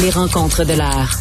[0.00, 1.14] Les rencontres de l'art.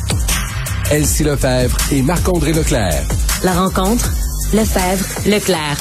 [0.92, 3.04] Elsie Lefebvre et Marc-André Leclerc.
[3.44, 4.10] La rencontre,
[4.54, 5.78] Lefebvre, Leclerc.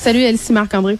[0.00, 0.98] Salut Elsie Marc-André.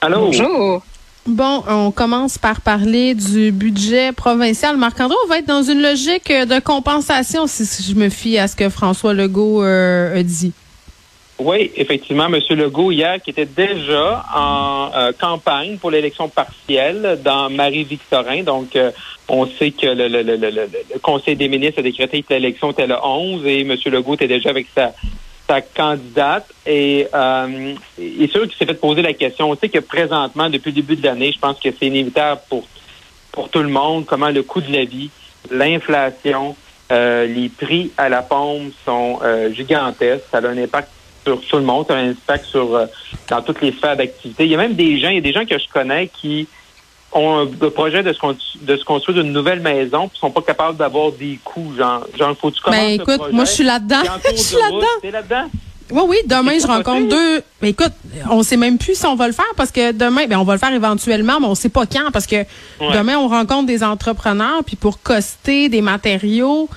[0.00, 0.26] Allô?
[0.26, 0.82] Bonjour.
[1.26, 4.76] Bon, on commence par parler du budget provincial.
[4.76, 8.54] Marc-André, on va être dans une logique de compensation si je me fie à ce
[8.54, 10.52] que François Legault euh, a dit.
[11.38, 12.40] Oui, effectivement, M.
[12.50, 18.42] Legault, hier, qui était déjà en euh, campagne pour l'élection partielle dans Marie-Victorin.
[18.42, 18.90] Donc, euh,
[19.28, 22.86] on sait que le, le, le, le, Conseil des ministres a décrété que l'élection était
[22.86, 23.76] le 11 et M.
[23.84, 24.94] Legault était déjà avec sa,
[25.46, 26.46] sa candidate.
[26.64, 29.50] Et euh, il est sûr qu'il s'est fait poser la question.
[29.50, 32.64] On sait que présentement, depuis le début de l'année, je pense que c'est inévitable pour,
[33.32, 35.10] pour tout le monde, comment le coût de la vie,
[35.50, 36.56] l'inflation,
[36.90, 39.20] euh, les prix à la pompe sont
[39.52, 40.24] gigantesques.
[40.30, 40.88] Ça a un impact
[41.26, 42.86] sur tout le monde, ça a un impact sur euh,
[43.28, 44.44] dans toutes les sphères d'activité.
[44.44, 46.46] Il y a même des gens, il y a des gens que je connais qui
[47.12, 48.18] ont le projet de se,
[48.60, 51.72] de se construire une nouvelle maison, puis sont pas capables d'avoir des coûts.
[51.76, 54.02] Genre, genre faut-tu commencer Ben écoute, moi je suis là-dedans.
[54.30, 55.10] je suis là-dedans.
[55.12, 55.50] là-dedans?
[55.90, 57.42] Oui, oui, demain, je rencontre deux.
[57.62, 57.92] Mais écoute,
[58.28, 60.54] on sait même plus si on va le faire parce que demain, ben, on va
[60.54, 62.44] le faire éventuellement, mais on sait pas quand parce que
[62.80, 66.68] demain, on rencontre des entrepreneurs, puis pour coster des matériaux,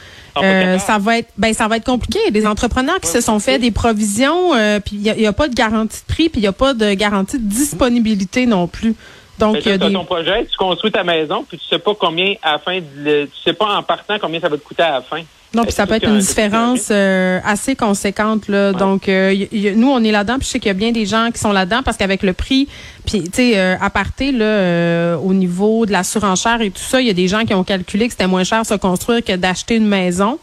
[0.44, 2.20] euh, ça va être ben ça va être compliqué.
[2.32, 5.56] Des entrepreneurs qui se sont fait des provisions, euh, puis il n'y a, pas de
[5.56, 8.96] garantie de prix, puis il n'y a pas de garantie de disponibilité non plus.
[9.40, 12.54] Donc, tu as ton projet, tu construis ta maison, puis tu sais pas combien à
[12.54, 15.22] la fin, tu sais pas en partant combien ça va te coûter à la fin.
[15.56, 18.72] Non, puis ça peut être une différence euh, assez conséquente là.
[18.72, 21.40] Donc nous on est là-dedans, puis je sais qu'il y a bien des gens qui
[21.40, 22.68] sont là-dedans parce qu'avec le prix,
[23.06, 27.08] puis tu sais à partir là au niveau de la surenchère et tout ça, il
[27.08, 29.78] y a des gens qui ont calculé que c'était moins cher se construire que d'acheter
[29.78, 30.38] une maison.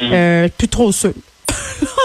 [0.00, 0.48] Mm.
[0.56, 1.12] plus trop sûr.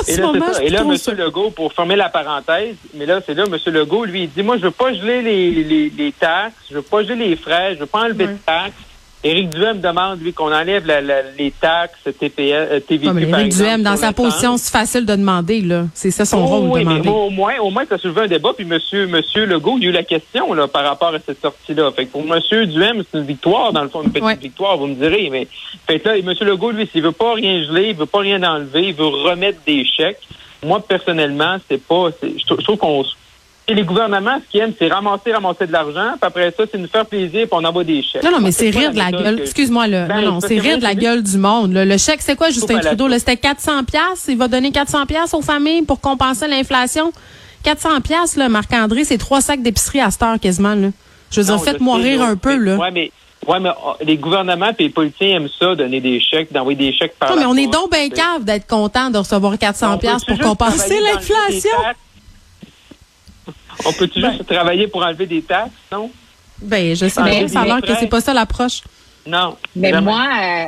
[0.08, 0.32] Et là,
[0.62, 1.16] et là M.
[1.18, 3.74] Legault, pour fermer la parenthèse, mais là, c'est là, M.
[3.74, 6.82] Legault, lui, il dit, moi, je veux pas geler les, les, les taxes, je veux
[6.82, 8.74] pas geler les frais, je veux pas enlever de taxes.
[9.26, 10.86] Éric Duhem demande, lui, qu'on enlève
[11.36, 15.86] les taxes TPS, TVQ, mais Éric Duhem, dans sa position, c'est facile de demander, là.
[15.96, 17.10] C'est ça son rôle, oui, de demander.
[17.10, 19.88] Mais au moins, au moins, ça soulevé un débat, puis monsieur, monsieur Legault, il y
[19.88, 21.92] a eu la question, là, par rapport à cette sortie-là.
[21.92, 24.86] Fait que pour monsieur Duhem, c'est une victoire, dans le fond, une petite victoire, vous
[24.86, 25.48] me direz, mais,
[25.88, 28.44] fait que là, monsieur Legault, lui, s'il veut pas rien geler, il veut pas rien
[28.44, 30.22] enlever, il veut remettre des chèques.
[30.64, 33.04] Moi, personnellement, c'est pas, je trouve qu'on
[33.68, 36.78] et les gouvernements, ce qu'ils aiment, c'est ramasser, ramasser de l'argent, puis après ça, c'est
[36.78, 38.24] nous faire plaisir, puis on envoie des chèques.
[38.24, 39.40] Non, non, mais c'est rire de la gueule.
[39.42, 40.06] Excuse-moi, là.
[40.06, 41.74] Ben, non, non, c'est rire de la gueule du monde.
[41.74, 43.10] Le chèque, c'est quoi, Justin Trudeau?
[43.18, 44.26] C'était 400 pièces.
[44.28, 47.12] Il va donner 400 pièces aux familles pour compenser l'inflation?
[47.64, 50.90] 400 pièces, là, Marc-André, c'est trois sacs d'épicerie à cette heure quasiment, là.
[51.32, 52.76] Je veux dire, faites-moi rire un peu, là.
[52.76, 53.12] Ouais, mais
[53.48, 56.94] Ouais, mais oh, les gouvernements et les politiciens aiment ça, donner des chèques, d'envoyer des
[56.94, 60.24] chèques par Non, mais on est donc bien cave d'être content de recevoir 400 pièces
[60.26, 61.70] pour compenser l'inflation.
[63.86, 64.56] On peut-tu juste ben.
[64.56, 66.10] travailler pour enlever des taxes, non?
[66.62, 68.82] Ben, je sais bien, ça a l'air que c'est pas ça l'approche.
[69.28, 69.58] Non.
[69.76, 70.66] Mais moi, euh,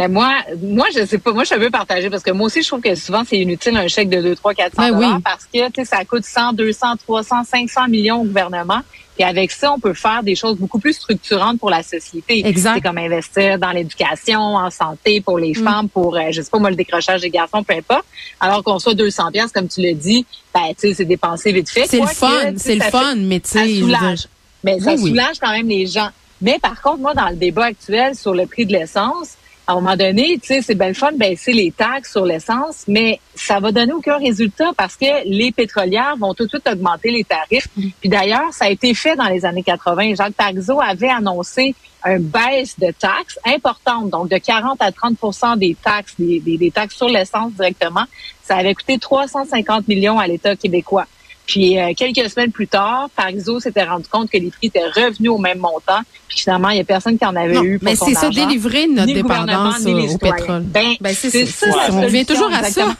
[0.00, 1.32] mais moi, moi, je sais pas.
[1.32, 3.86] Moi, je veux partager parce que moi aussi, je trouve que souvent, c'est inutile un
[3.86, 7.44] chèque de 2, 3, 400 dollars parce que, tu sais, ça coûte 100, 200, 300,
[7.44, 8.80] 500 millions au gouvernement.
[9.18, 12.46] Et avec ça, on peut faire des choses beaucoup plus structurantes pour la société.
[12.46, 12.76] Exact.
[12.76, 15.62] C'est comme investir dans l'éducation, en santé pour les mm.
[15.62, 18.06] femmes, pour, euh, je sais pas moi, le décrochage des garçons, peu importe.
[18.40, 20.24] Alors qu'on soit 200 pièces comme tu l'as dit,
[20.54, 21.86] ben, tu sais, c'est dépenser vite fait.
[21.86, 23.58] C'est le fun, c'est le fun, mais tu sais.
[23.58, 24.28] Ça soulage.
[24.64, 26.08] Mais ça soulage quand même les gens.
[26.40, 29.34] Mais par contre, moi, dans le débat actuel sur le prix de l'essence,
[29.66, 32.24] à un moment donné, tu sais, c'est bien le fun de baisser les taxes sur
[32.24, 36.68] l'essence, mais ça va donner aucun résultat parce que les pétrolières vont tout de suite
[36.68, 37.68] augmenter les tarifs.
[38.00, 40.14] Puis d'ailleurs, ça a été fait dans les années 80.
[40.16, 45.76] Jacques Parizeau avait annoncé une baisse de taxes importante, donc de 40 à 30 des
[45.80, 48.04] taxes, des, des taxes sur l'essence directement.
[48.42, 51.06] Ça avait coûté 350 millions à l'État québécois.
[51.50, 55.32] Puis euh, quelques semaines plus tard, Parizeau s'était rendu compte que les prix étaient revenus
[55.32, 55.98] au même montant.
[56.28, 58.86] Puis finalement, il y a personne qui en avait eu pour Mais c'est ça, délivrer
[58.86, 60.62] notre dépendance au pétrole.
[60.62, 61.66] Ben, ben c'est ça.
[61.90, 62.94] On revient toujours à ça.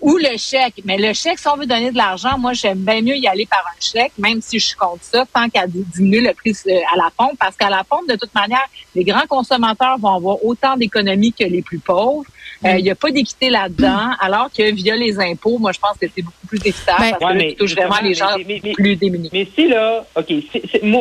[0.00, 0.80] Ou le chèque.
[0.84, 3.46] Mais le chèque, si on veut donner de l'argent, moi, j'aime bien mieux y aller
[3.46, 6.78] par un chèque, même si je suis contre ça, tant qu'à diminuer le prix euh,
[6.92, 7.36] à la pompe.
[7.38, 11.44] Parce qu'à la pompe, de toute manière, les grands consommateurs vont avoir autant d'économies que
[11.44, 12.24] les plus pauvres.
[12.64, 15.98] Euh, il n'y a pas d'équité là-dedans, alors que via les impôts, moi, je pense
[16.00, 18.36] que c'est beaucoup plus efficace ben, parce que touche vraiment les gens
[18.74, 19.30] plus démunis.
[19.32, 20.32] Mais si là, OK,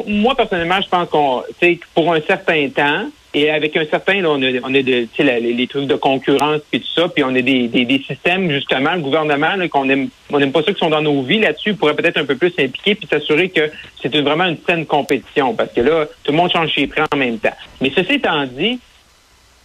[0.07, 1.43] moi, personnellement, je pense qu'on,
[1.93, 5.53] pour un certain temps, et avec un certain, là, on a, on a de, les,
[5.53, 8.93] les, trucs de concurrence puis tout ça, puis on a des, des, des systèmes justement,
[8.93, 11.95] le gouvernement qu'on aime, on n'aime pas ceux qui sont dans nos vies là-dessus, pourrait
[11.95, 13.71] peut-être un peu plus s'impliquer puis s'assurer que
[14.01, 17.15] c'est vraiment une saine compétition, parce que là, tout le monde change ses prix en
[17.15, 17.55] même temps.
[17.79, 18.79] Mais ceci étant dit,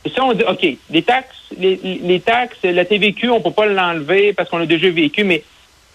[0.08, 4.49] si on dit OK, les taxes, les, taxes, la TVQ, on peut pas l'enlever parce
[4.49, 5.43] qu'on a déjà vécu, mais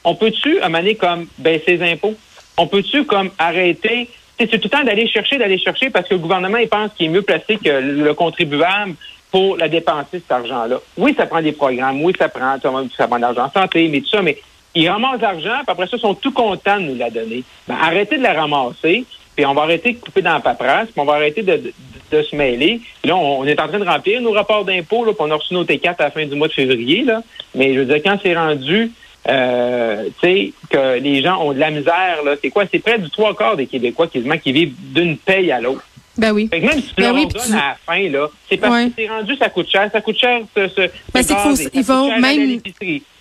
[0.03, 2.15] on peut-tu, à comme baisser les impôts?
[2.57, 4.09] On peut-tu comme arrêter?
[4.39, 7.05] C'est tout le temps d'aller chercher, d'aller chercher, parce que le gouvernement, il pense qu'il
[7.05, 8.95] est mieux placé que le contribuable
[9.29, 10.79] pour la dépenser, cet argent-là.
[10.97, 14.09] Oui, ça prend des programmes, oui, ça prend, ça prend de l'argent santé, mais tout
[14.09, 14.37] ça, mais
[14.73, 17.43] ils ramassent l'argent, puis après ça, ils sont tout contents de nous la donner.
[17.67, 19.05] Ben, arrêtez de la ramasser,
[19.35, 21.73] puis on va arrêter de couper dans la paperasse, puis on va arrêter de,
[22.11, 22.81] de, se mêler.
[23.03, 25.53] là, on, est en train de remplir nos rapports d'impôts, là, puis on a reçu
[25.53, 27.21] nos T4 à la fin du mois de février, là.
[27.55, 28.91] Mais je veux dire, quand c'est rendu,
[29.29, 32.65] euh, tu sais, que les gens ont de la misère, là, c'est quoi?
[32.71, 35.83] C'est près du trois quarts des Québécois quasiment qui vivent d'une paye à l'autre.
[36.17, 36.47] Ben oui.
[36.51, 38.85] Fait que même si tu ben leur oui, donnes à la fin, là, c'est parce
[38.85, 39.89] que c'est rendu, ça coûte cher.
[39.91, 40.81] Ça coûte cher, ce, ce,
[41.13, 42.59] ben, c'est qu'il faut, il faut même,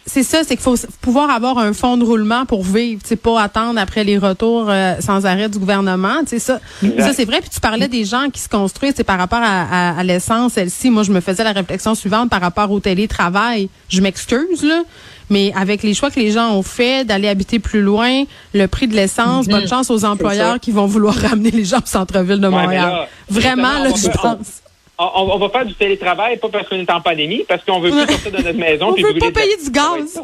[0.06, 3.40] c'est ça, c'est qu'il faut pouvoir avoir un fonds de roulement pour vivre, c'est pas
[3.40, 6.60] attendre après les retours euh, sans arrêt du gouvernement, tu sais ça.
[6.98, 7.40] Ça c'est vrai.
[7.40, 10.54] Puis tu parlais des gens qui se construisent, c'est par rapport à, à, l'essence.
[10.54, 13.68] Celle-ci, moi je me faisais la réflexion suivante par rapport au télétravail.
[13.88, 14.82] Je m'excuse là,
[15.28, 18.88] mais avec les choix que les gens ont fait d'aller habiter plus loin, le prix
[18.88, 19.68] de l'essence, bonne mhm.
[19.68, 23.06] chance aux employeurs qui vont vouloir ramener les gens au centre-ville de Montréal.
[23.28, 24.62] Vraiment là, je pense
[25.00, 28.06] on, va faire du télétravail, pas parce qu'on est en pandémie, parce qu'on veut plus
[28.08, 28.88] sortir de notre maison.
[28.88, 30.20] on veut pas payer du gaz.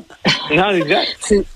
[0.50, 1.17] non, exact.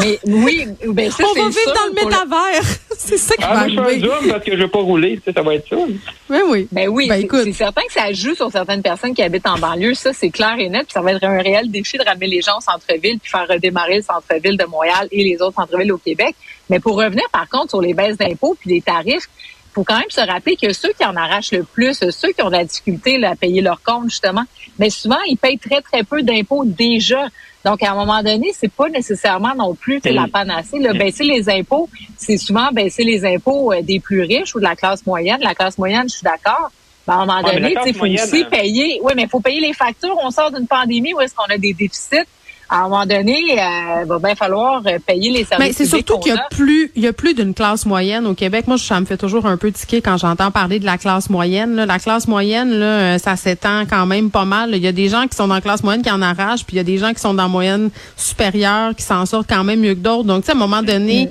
[0.00, 2.62] Mais oui, ben ça, On va vivre dans le métavers.
[2.96, 4.00] c'est ça qui ah, va moi, arriver.
[4.00, 5.20] Je fais un parce que je veux pas rouler.
[5.24, 5.76] Ça, va être ça.
[5.76, 6.68] Oui, oui.
[6.70, 9.94] Ben oui, ben, c'est certain que ça joue sur certaines personnes qui habitent en banlieue.
[9.94, 10.84] Ça, c'est clair et net.
[10.84, 13.48] Puis ça va être un réel défi de ramener les gens au centre-ville puis faire
[13.48, 16.36] redémarrer le centre-ville de Montréal et les autres centres-villes au Québec.
[16.68, 19.28] Mais pour revenir, par contre, sur les baisses d'impôts puis les tarifs,
[19.72, 22.48] faut quand même se rappeler que ceux qui en arrachent le plus, ceux qui ont
[22.48, 24.44] de la difficulté à payer leur compte, justement,
[24.78, 27.26] mais souvent, ils payent très, très peu d'impôts déjà.
[27.64, 30.78] Donc, à un moment donné, c'est pas nécessairement non plus la panacée.
[30.78, 30.94] Là.
[30.94, 34.74] Baisser les impôts, c'est souvent baisser les impôts euh, des plus riches ou de la
[34.74, 35.40] classe moyenne.
[35.42, 36.70] La classe moyenne, je suis d'accord.
[37.06, 39.00] Mais à un moment donné, il faut aussi euh, payer.
[39.02, 40.16] Oui, mais il faut payer les factures.
[40.22, 42.26] On sort d'une pandémie où est-ce qu'on a des déficits
[42.70, 45.58] à un moment donné, il euh, va bien falloir euh, payer les services.
[45.58, 48.34] Mais c'est surtout qu'il y a, plus, il y a plus d'une classe moyenne au
[48.34, 48.68] Québec.
[48.68, 51.74] Moi, ça me fait toujours un peu tiquer quand j'entends parler de la classe moyenne.
[51.84, 54.70] La classe moyenne, là, euh, ça s'étend quand même pas mal.
[54.72, 56.76] Il y a des gens qui sont dans la classe moyenne qui en arrachent, puis
[56.76, 59.64] il y a des gens qui sont dans la moyenne supérieure qui s'en sortent quand
[59.64, 60.28] même mieux que d'autres.
[60.28, 61.26] Donc, tu sais, à un moment donné.
[61.26, 61.30] Mm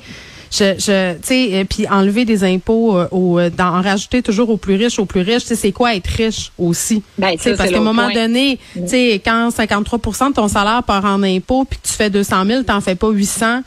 [0.51, 4.57] je, je tu sais, puis enlever des impôts, euh, au, euh, en rajouter toujours aux
[4.57, 7.03] plus riches, aux plus riches, tu sais, c'est quoi être riche aussi?
[7.17, 11.21] Ben, parce qu'à un moment donné, tu sais, quand 53% de ton salaire part en
[11.23, 13.61] impôts, puis que tu fais 200 000, t'en fais pas 800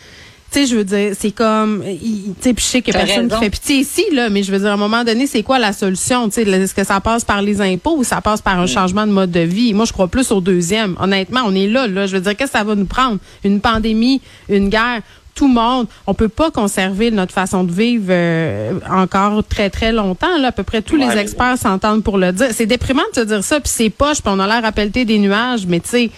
[0.53, 3.07] tu sais, je veux dire, c'est comme, tu sais, puis je sais qu'il y a
[3.07, 5.43] personne qui fait pitié ici, là, mais je veux dire, à un moment donné, c'est
[5.43, 6.29] quoi la solution?
[6.29, 9.07] Tu sais, est-ce que ça passe par les impôts ou ça passe par un changement
[9.07, 9.73] de mode de vie?
[9.73, 10.95] Moi, je crois plus au deuxième.
[11.01, 12.07] Honnêtement, on est là, là.
[12.07, 13.17] Je veux dire, qu'est-ce que ça va nous prendre?
[13.45, 14.21] Une pandémie,
[14.51, 15.01] une guerre
[15.35, 15.87] tout le monde.
[16.07, 20.39] On peut pas conserver notre façon de vivre euh, encore très très longtemps.
[20.39, 22.49] Là, à peu près tous les experts s'entendent pour le dire.
[22.53, 25.05] C'est déprimant de te dire ça, puis c'est poche, puis on a l'air à pelleter
[25.05, 26.11] des nuages, mais tu sais,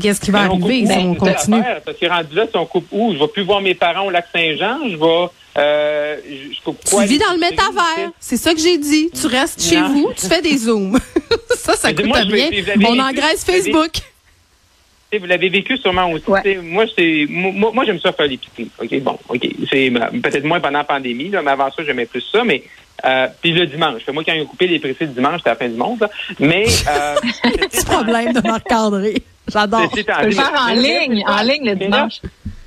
[0.00, 0.86] qu'est-ce qui va arriver?
[0.86, 3.12] si on continue Parce que rendu là, si on coupe où?
[3.12, 4.78] Je vais plus voir mes parents au lac Saint-Jean.
[4.88, 7.02] Je vais euh, je coupe quoi?
[7.02, 8.10] Tu vis dans le métavers.
[8.18, 9.10] C'est ça que j'ai dit.
[9.10, 10.98] Tu restes chez vous, tu fais des zooms.
[11.56, 12.50] ça, ça coûte bien.
[12.86, 13.92] On engraisse Facebook
[15.18, 16.24] vous l'avez vécu sûrement aussi.
[16.62, 18.70] Moi, c'est moi, moi j'aime ça faire l'épicerie.
[18.80, 19.46] OK, bon, OK.
[19.70, 22.44] C'est peut-être moins pendant la pandémie, là, mais avant ça, j'aimais plus ça.
[22.44, 22.62] Mais
[23.04, 24.02] euh, puis le dimanche.
[24.12, 26.00] Moi, quand ils ont coupé les précis le dimanche, c'était la fin du monde.
[26.00, 26.10] Là.
[26.38, 29.22] Mais euh, petit problème de Marc-André.
[29.52, 29.90] J'adore.
[29.94, 32.20] Tu peux le faire en ligne, en ligne le dimanche.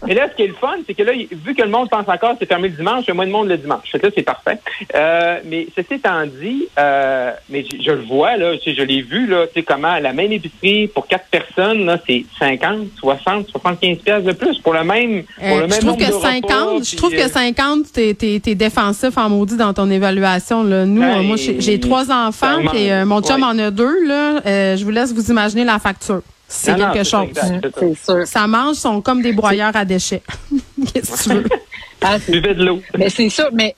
[0.07, 2.07] Mais là, ce qui est le fun, c'est que là, vu que le monde pense
[2.07, 3.92] encore que c'est fermé le dimanche, il y a moins de monde le dimanche.
[3.92, 4.57] Que là, c'est parfait.
[4.95, 9.48] Euh, mais ceci étant dit, euh, mais je, le vois, là, je l'ai vu, là,
[9.48, 14.24] tu sais, comment la même épicerie pour quatre personnes, là, c'est 50, 60, 75 pièces
[14.24, 17.27] de plus pour le même, pour le même je trouve que 50, je trouve que
[17.27, 20.86] 50, t'es, t'es, défensif en maudit dans ton évaluation, là.
[20.86, 24.41] Nous, moi, j'ai trois enfants, et mon chum en a deux, là.
[24.75, 26.22] je vous laisse vous imaginer la facture.
[26.48, 27.27] C'est quelque chose.
[27.34, 28.27] C'est sûr.
[28.27, 30.24] Ça mange sont comme des broyeurs à déchets.
[30.94, 31.46] Qu'est-ce que tu veux?
[32.00, 32.80] Ah, de l'eau.
[32.96, 33.75] Mais c'est sûr, mais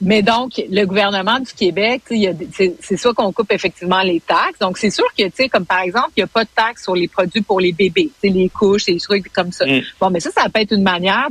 [0.00, 4.58] mais donc, le gouvernement du Québec, c'est soit qu'on coupe effectivement les taxes.
[4.60, 6.82] Donc, c'est sûr que, tu sais, comme par exemple, il n'y a pas de taxes
[6.82, 9.64] sur les produits pour les bébés, les couches, les trucs comme ça.
[9.64, 9.80] Mm.
[10.00, 11.28] Bon, mais ça, ça peut être une manière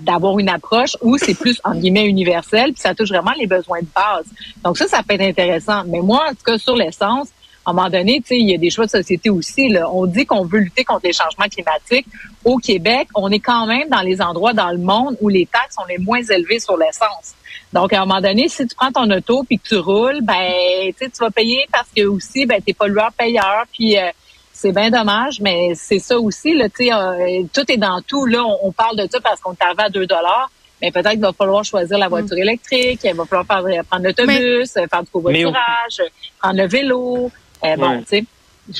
[0.00, 3.80] d'avoir une approche où c'est plus, en guillemets, universel, puis ça touche vraiment les besoins
[3.80, 4.26] de base.
[4.64, 5.84] Donc, ça, ça peut être intéressant.
[5.86, 7.28] Mais moi, en tout cas, sur l'essence,
[7.66, 9.68] à un moment donné, tu sais, il y a des choix de société aussi.
[9.68, 9.90] Là.
[9.90, 12.06] On dit qu'on veut lutter contre les changements climatiques.
[12.44, 15.76] Au Québec, on est quand même dans les endroits dans le monde où les taxes
[15.76, 17.34] sont les moins élevées sur l'essence.
[17.72, 20.92] Donc, à un moment donné, si tu prends ton auto puis que tu roules, ben,
[20.98, 23.64] tu vas payer parce que aussi, ben, t'es pollueur-payeur.
[23.72, 24.10] Puis, euh,
[24.52, 26.54] c'est bien dommage, mais c'est ça aussi.
[26.54, 28.26] Là, euh, tout est dans tout.
[28.26, 30.50] Là, on, parle de ça parce qu'on arrivé à 2 dollars.
[30.80, 32.42] Mais peut-être qu'il va falloir choisir la voiture mm.
[32.42, 36.02] électrique, il va falloir faire, prendre l'autobus, faire du covoiturage,
[36.38, 37.30] prendre le vélo.
[37.62, 38.24] Euh, bon, tu sais.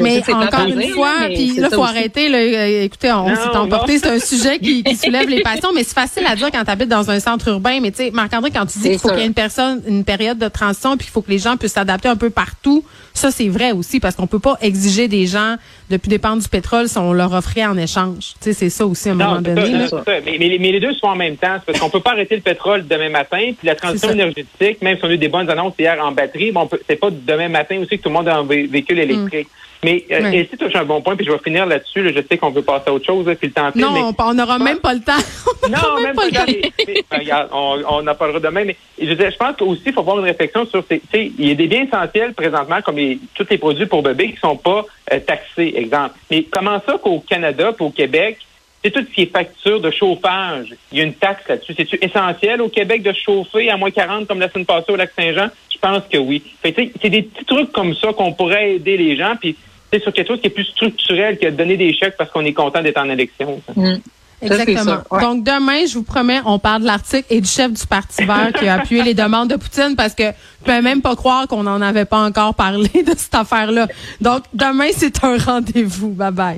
[0.00, 2.28] Mais encore une fois, puis là, faut arrêter.
[2.28, 3.98] Là, euh, écoutez, on s'est emporté.
[3.98, 6.70] C'est un sujet qui, qui, soulève les passions, mais c'est facile à dire quand tu
[6.70, 7.80] habites dans un centre urbain.
[7.80, 10.04] Mais tu sais, Marc-André, quand tu dis qu'il faut qu'il y ait une personne, une
[10.04, 13.30] période de transition, puis qu'il faut que les gens puissent s'adapter un peu partout, ça
[13.30, 15.56] c'est vrai aussi parce qu'on peut pas exiger des gens
[15.90, 18.34] de plus dépendre du pétrole si on leur offrait en échange.
[18.40, 19.86] Tu sais, c'est ça aussi à un moment donné.
[20.06, 22.86] Mais, mais, les deux sont en même temps, parce qu'on peut pas arrêter le pétrole
[22.86, 26.02] demain matin, puis la transition énergétique, même si on a eu des bonnes annonces hier
[26.02, 28.98] en batterie, bon, c'est pas demain matin aussi que tout le monde a un véhicule
[28.98, 29.48] électrique.
[29.48, 29.64] Mm.
[29.84, 32.10] Mais euh, et si tu touches un bon point, puis je vais finir là-dessus.
[32.10, 34.78] je sais qu'on veut passer à autre chose, puis le temps Non, on n'aura même
[34.78, 35.12] pas le temps.
[35.68, 37.48] non, même, pas le temps.
[37.52, 38.64] on, on en parlera demain.
[38.64, 40.82] Mais je, je pense qu'aussi, il faut avoir une réflexion sur...
[41.12, 44.40] Il y a des biens essentiels présentement, comme les, tous les produits pour bébés, qui
[44.40, 46.14] sont pas euh, taxés, exemple.
[46.30, 48.38] Mais comment ça qu'au Canada, puis au Québec,
[48.82, 50.74] c'est tout ce qui est facture de chauffage.
[50.92, 51.74] Il y a une taxe là-dessus.
[51.74, 55.10] C'est-tu essentiel au Québec de chauffer à moins 40 comme la semaine passée au lac
[55.16, 55.48] Saint-Jean?
[55.70, 56.42] Je pense que oui.
[56.62, 56.72] c'est
[57.10, 59.34] des petits trucs comme ça qu'on pourrait aider les gens.
[59.40, 59.56] Puis
[60.00, 62.52] sur quelque chose qui est plus structurel que de donner des chèques parce qu'on est
[62.52, 63.60] content d'être en élection.
[63.74, 63.94] Mm.
[64.42, 65.20] Exactement.
[65.20, 68.52] Donc demain, je vous promets, on parle de l'article et du chef du Parti vert
[68.52, 71.62] qui a appuyé les demandes de Poutine parce que je peux même pas croire qu'on
[71.62, 73.88] n'en avait pas encore parlé de cette affaire-là.
[74.20, 76.10] Donc demain, c'est un rendez-vous.
[76.10, 76.52] Bye bye.